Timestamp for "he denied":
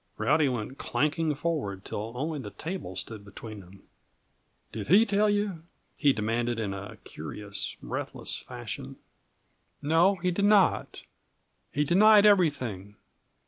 11.71-12.25